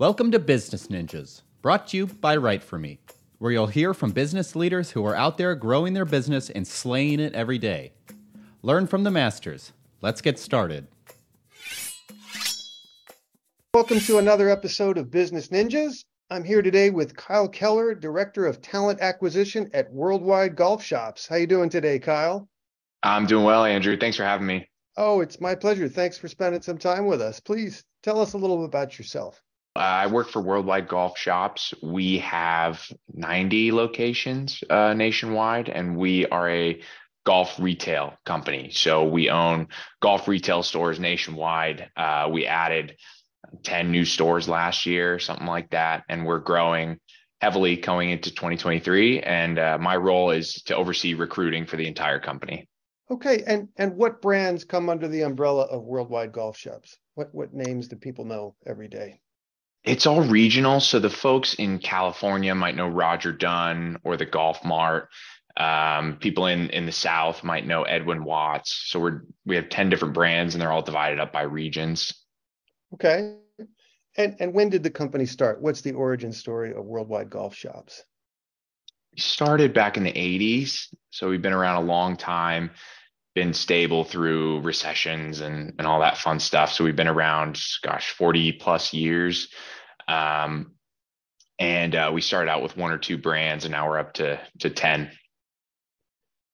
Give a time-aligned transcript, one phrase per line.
[0.00, 3.00] Welcome to Business Ninjas, brought to you by Write For Me,
[3.38, 7.18] where you'll hear from business leaders who are out there growing their business and slaying
[7.18, 7.90] it every day.
[8.62, 9.72] Learn from the masters.
[10.00, 10.86] Let's get started.
[13.74, 16.04] Welcome to another episode of Business Ninjas.
[16.30, 21.26] I'm here today with Kyle Koeller, Director of Talent Acquisition at Worldwide Golf Shops.
[21.26, 22.48] How you doing today, Kyle?
[23.02, 23.96] I'm doing well, Andrew.
[23.96, 24.70] Thanks for having me.
[24.96, 25.88] Oh, it's my pleasure.
[25.88, 27.40] Thanks for spending some time with us.
[27.40, 29.42] Please tell us a little bit about yourself.
[29.78, 31.72] I work for Worldwide Golf Shops.
[31.82, 36.80] We have 90 locations uh, nationwide, and we are a
[37.24, 38.70] golf retail company.
[38.72, 39.68] So we own
[40.00, 41.90] golf retail stores nationwide.
[41.96, 42.96] Uh, we added
[43.62, 46.98] 10 new stores last year, something like that, and we're growing
[47.40, 49.20] heavily going into 2023.
[49.20, 52.68] And uh, my role is to oversee recruiting for the entire company.
[53.10, 56.98] Okay, and and what brands come under the umbrella of Worldwide Golf Shops?
[57.14, 59.20] What what names do people know every day?
[59.84, 60.80] It's all regional.
[60.80, 65.08] So the folks in California might know Roger Dunn or the Golf Mart.
[65.56, 68.84] Um, people in in the South might know Edwin Watts.
[68.86, 72.12] So we're we have ten different brands, and they're all divided up by regions.
[72.94, 73.36] Okay,
[74.16, 75.60] and and when did the company start?
[75.60, 78.04] What's the origin story of Worldwide Golf Shops?
[79.12, 82.70] We started back in the '80s, so we've been around a long time
[83.38, 86.72] been stable through recessions and, and all that fun stuff.
[86.72, 89.48] So we've been around, gosh, 40 plus years.
[90.08, 90.72] Um,
[91.56, 94.40] and uh, we started out with one or two brands and now we're up to,
[94.58, 95.12] to 10.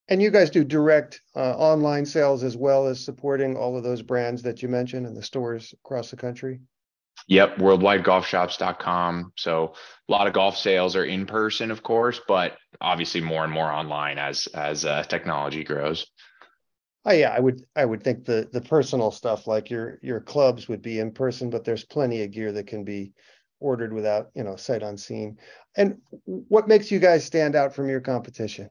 [0.08, 4.02] And you guys do direct uh, online sales as well as supporting all of those
[4.02, 6.60] brands that you mentioned in the stores across the country?
[7.28, 9.32] Yep, worldwidegolfshops.com.
[9.36, 9.72] So
[10.06, 13.72] a lot of golf sales are in person, of course, but obviously more and more
[13.72, 16.06] online as as uh, technology grows.
[17.06, 20.68] Oh yeah, I would I would think the the personal stuff like your your clubs
[20.68, 23.12] would be in person, but there's plenty of gear that can be
[23.60, 25.38] ordered without you know sight unseen.
[25.76, 28.70] And what makes you guys stand out from your competition?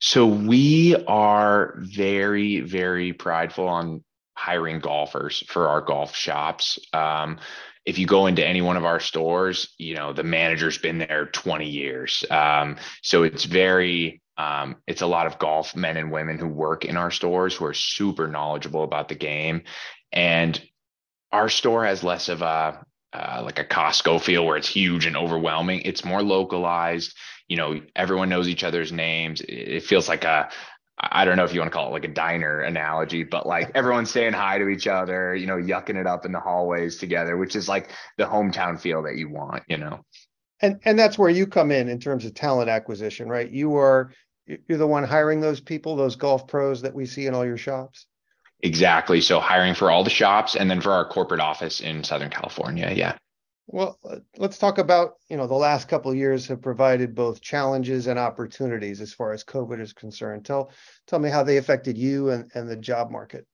[0.00, 4.02] So we are very very prideful on
[4.34, 6.78] hiring golfers for our golf shops.
[6.94, 7.38] Um,
[7.84, 11.26] if you go into any one of our stores, you know the manager's been there
[11.26, 12.24] 20 years.
[12.30, 16.84] Um, so it's very um, it's a lot of golf men and women who work
[16.84, 19.62] in our stores who are super knowledgeable about the game.
[20.12, 20.60] And
[21.32, 25.16] our store has less of a uh, like a Costco feel where it's huge and
[25.16, 25.80] overwhelming.
[25.84, 27.16] It's more localized.
[27.48, 29.40] You know, everyone knows each other's names.
[29.40, 30.50] It feels like a
[31.00, 33.70] I don't know if you want to call it like a diner analogy, but like
[33.74, 37.36] everyone's saying hi to each other, you know, yucking it up in the hallways together,
[37.36, 40.04] which is like the hometown feel that you want, you know.
[40.60, 43.50] And and that's where you come in in terms of talent acquisition, right?
[43.50, 44.12] You are
[44.66, 47.58] you're the one hiring those people, those golf pros that we see in all your
[47.58, 48.06] shops?
[48.60, 49.20] Exactly.
[49.20, 52.92] So hiring for all the shops and then for our corporate office in Southern California.
[52.94, 53.16] Yeah.
[53.70, 53.98] Well,
[54.38, 58.18] let's talk about, you know, the last couple of years have provided both challenges and
[58.18, 60.46] opportunities as far as COVID is concerned.
[60.46, 60.72] Tell
[61.06, 63.46] tell me how they affected you and, and the job market.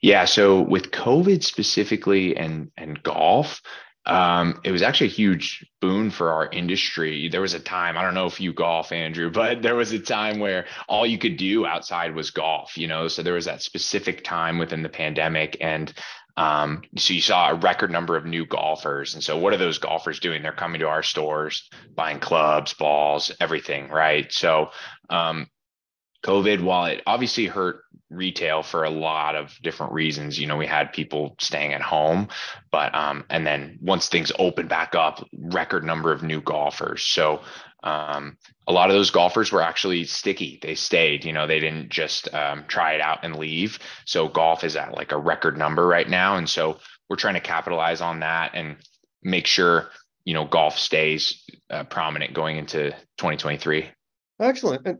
[0.00, 3.60] Yeah, so with COVID specifically and and golf,
[4.06, 7.28] um, it was actually a huge boon for our industry.
[7.28, 9.98] There was a time, I don't know if you golf, Andrew, but there was a
[9.98, 13.08] time where all you could do outside was golf, you know?
[13.08, 15.56] So there was that specific time within the pandemic.
[15.60, 15.92] And
[16.36, 19.14] um, so you saw a record number of new golfers.
[19.14, 20.42] And so what are those golfers doing?
[20.42, 24.32] They're coming to our stores, buying clubs, balls, everything, right?
[24.32, 24.70] So
[25.10, 25.48] um,
[26.24, 30.66] COVID, while it obviously hurt retail for a lot of different reasons, you know, we
[30.66, 32.28] had people staying at home,
[32.70, 37.02] but um, and then once things opened back up, record number of new golfers.
[37.02, 37.40] So
[37.82, 38.36] um,
[38.66, 40.58] a lot of those golfers were actually sticky.
[40.60, 43.78] They stayed, you know, they didn't just um, try it out and leave.
[44.04, 46.78] So golf is at like a record number right now, and so
[47.08, 48.76] we're trying to capitalize on that and
[49.22, 49.90] make sure
[50.24, 53.88] you know golf stays uh, prominent going into 2023.
[54.40, 54.86] Excellent.
[54.86, 54.98] And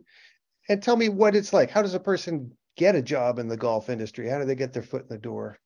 [0.71, 1.69] and tell me what it's like.
[1.71, 4.29] How does a person get a job in the golf industry?
[4.29, 5.59] How do they get their foot in the door?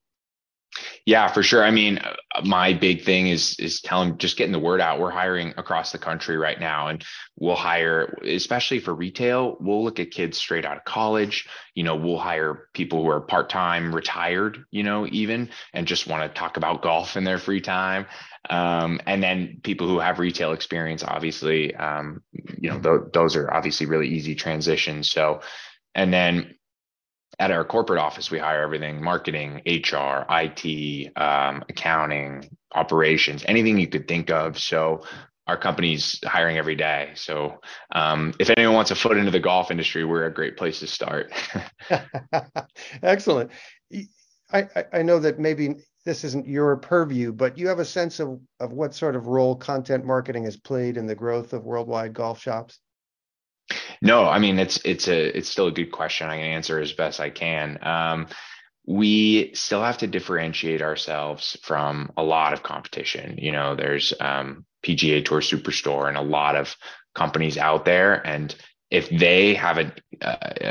[1.06, 1.62] Yeah, for sure.
[1.62, 2.00] I mean,
[2.44, 4.98] my big thing is is telling just getting the word out.
[4.98, 7.04] We're hiring across the country right now, and
[7.38, 9.58] we'll hire, especially for retail.
[9.60, 11.46] We'll look at kids straight out of college.
[11.74, 14.64] You know, we'll hire people who are part time, retired.
[14.70, 18.06] You know, even and just want to talk about golf in their free time.
[18.48, 22.22] Um, and then people who have retail experience, obviously, um,
[22.58, 25.10] you know, th- those are obviously really easy transitions.
[25.10, 25.40] So,
[25.94, 26.54] and then
[27.38, 33.86] at our corporate office, we hire everything marketing, HR, IT, um, accounting, operations, anything you
[33.86, 34.58] could think of.
[34.58, 35.02] So
[35.46, 37.10] our company's hiring every day.
[37.14, 37.60] So
[37.94, 40.86] um, if anyone wants a foot into the golf industry, we're a great place to
[40.86, 41.32] start.
[43.02, 43.50] Excellent.
[44.52, 48.40] I, I know that maybe this isn't your purview, but you have a sense of
[48.60, 52.40] of what sort of role content marketing has played in the growth of worldwide golf
[52.40, 52.78] shops?
[54.04, 56.28] No, I mean it's it's a it's still a good question.
[56.28, 57.78] I can answer as best I can.
[57.82, 58.26] Um,
[58.86, 63.38] we still have to differentiate ourselves from a lot of competition.
[63.38, 66.76] You know, there's um, PGA Tour Superstore and a lot of
[67.14, 68.54] companies out there, and
[68.90, 69.92] if they have a,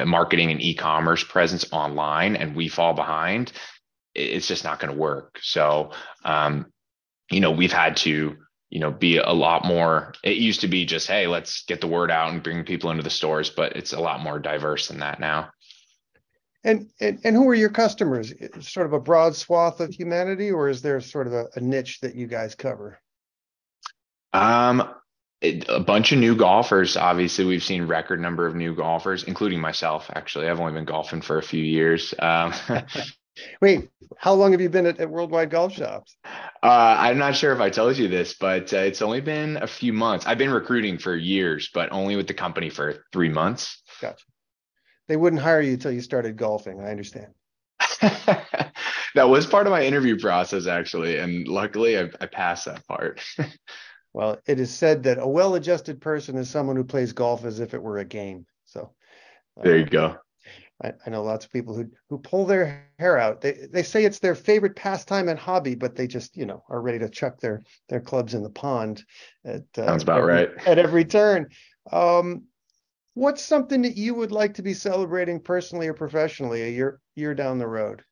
[0.01, 3.51] a marketing and e-commerce presence online and we fall behind,
[4.15, 5.39] it's just not going to work.
[5.41, 5.91] So,
[6.23, 6.67] um,
[7.31, 8.37] you know, we've had to
[8.73, 11.87] you know be a lot more it used to be just hey let's get the
[11.87, 14.99] word out and bring people into the stores but it's a lot more diverse than
[14.99, 15.51] that now.
[16.63, 18.33] And and, and who are your customers?
[18.61, 21.99] Sort of a broad swath of humanity or is there sort of a, a niche
[22.01, 22.99] that you guys cover?
[24.33, 24.89] Um
[25.41, 26.97] it, a bunch of new golfers.
[26.97, 30.49] Obviously we've seen record number of new golfers including myself actually.
[30.49, 32.15] I've only been golfing for a few years.
[32.17, 32.53] Um,
[33.61, 36.15] Wait, how long have you been at, at Worldwide Golf Shops?
[36.25, 39.67] Uh, I'm not sure if I told you this, but uh, it's only been a
[39.67, 40.25] few months.
[40.25, 43.81] I've been recruiting for years, but only with the company for three months.
[44.01, 44.23] Gotcha.
[45.07, 46.79] They wouldn't hire you until you started golfing.
[46.79, 47.33] I understand.
[49.15, 53.21] that was part of my interview process, actually, and luckily I, I passed that part.
[54.13, 57.73] well, it is said that a well-adjusted person is someone who plays golf as if
[57.73, 58.45] it were a game.
[58.65, 58.93] So
[59.59, 60.17] uh, there you go.
[60.83, 63.41] I, I, know lots of people who who pull their hair out.
[63.41, 66.81] They they say it's their favorite pastime and hobby, but they just you know are
[66.81, 69.03] ready to chuck their their clubs in the pond.
[69.45, 70.67] At, uh, Sounds about every, right.
[70.67, 71.47] At every turn.
[71.91, 72.43] Um,
[73.13, 77.33] what's something that you would like to be celebrating personally or professionally a year year
[77.33, 78.03] down the road?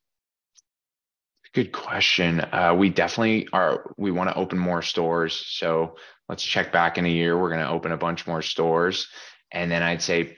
[1.54, 2.40] Good question.
[2.40, 3.94] Uh, we definitely are.
[3.98, 5.46] We want to open more stores.
[5.48, 5.98] So
[6.30, 7.38] let's check back in a year.
[7.38, 9.10] We're going to open a bunch more stores,
[9.52, 10.38] and then I'd say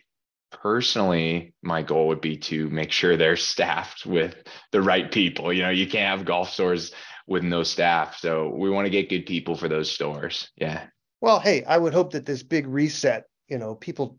[0.61, 4.35] personally my goal would be to make sure they're staffed with
[4.71, 5.51] the right people.
[5.51, 6.91] You know you can't have golf stores
[7.27, 8.17] with no staff.
[8.17, 10.49] So we want to get good people for those stores.
[10.55, 10.85] Yeah.
[11.21, 14.17] Well hey i would hope that this big reset you know people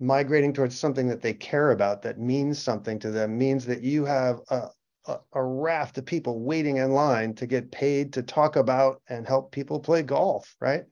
[0.00, 4.04] migrating towards something that they care about that means something to them means that you
[4.04, 4.68] have a,
[5.06, 9.26] a, a raft of people waiting in line to get paid to talk about and
[9.26, 10.84] help people play golf right?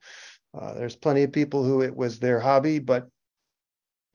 [0.58, 3.08] Uh, there's plenty of people who it was their hobby but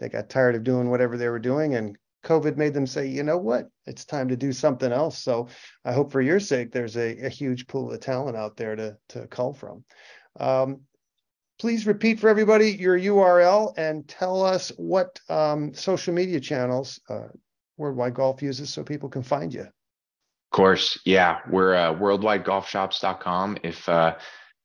[0.01, 3.23] they got tired of doing whatever they were doing and COVID made them say, you
[3.23, 5.17] know what, it's time to do something else.
[5.17, 5.47] So
[5.83, 8.97] I hope for your sake, there's a, a huge pool of talent out there to,
[9.09, 9.83] to cull from.
[10.39, 10.81] Um,
[11.59, 17.27] please repeat for everybody your URL and tell us what um, social media channels uh,
[17.77, 19.61] Worldwide Golf uses so people can find you.
[19.61, 20.99] Of course.
[21.05, 21.39] Yeah.
[21.49, 23.57] We're uh, worldwidegolfshops.com.
[23.63, 24.15] If uh,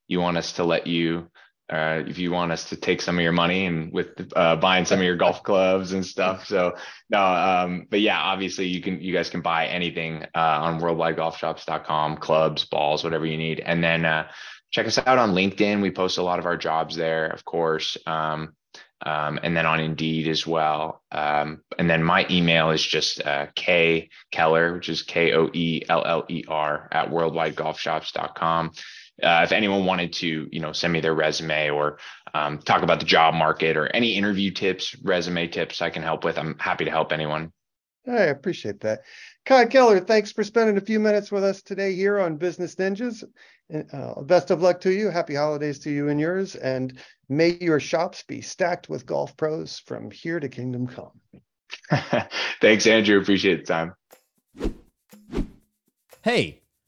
[0.09, 1.31] you want us to let you
[1.69, 4.85] uh, if you want us to take some of your money and with uh, buying
[4.85, 6.47] some of your golf clubs and stuff.
[6.47, 6.77] So
[7.11, 12.19] no, um, but yeah, obviously you can, you guys can buy anything uh, on worldwidegolfshops.com,
[12.19, 13.61] clubs, balls, whatever you need.
[13.61, 14.29] And then uh,
[14.71, 15.83] check us out on LinkedIn.
[15.83, 17.97] We post a lot of our jobs there, of course.
[18.07, 18.55] Um,
[19.05, 21.03] um, and then on Indeed as well.
[21.13, 25.83] Um, and then my email is just uh, K Koeller, which is K O E
[25.89, 28.73] L L E R at worldwidegolfshops.com
[29.23, 31.99] uh, if anyone wanted to, you know, send me their resume or
[32.35, 36.25] um, talk about the job market or any interview tips, resume tips I can help
[36.25, 37.53] with, I'm happy to help anyone.
[38.07, 39.01] I appreciate that.
[39.45, 43.25] Kyle Koeller, thanks for spending a few minutes with us today here on Business Ninjas.
[43.93, 45.11] Uh, best of luck to you.
[45.11, 46.55] Happy holidays to you and yours.
[46.55, 51.21] And may your shops be stacked with golf pros from here to kingdom come.
[52.61, 53.21] thanks, Andrew.
[53.21, 53.95] Appreciate the time.
[56.23, 56.61] Hey,